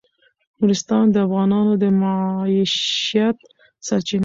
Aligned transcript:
نورستان 0.59 1.05
د 1.11 1.15
افغانانو 1.27 1.73
د 1.81 1.83
معیشت 2.01 3.37
سرچینه 3.87 4.17
ده. 4.17 4.19